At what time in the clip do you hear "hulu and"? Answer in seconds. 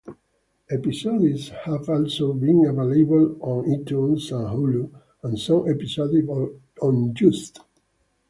4.49-5.37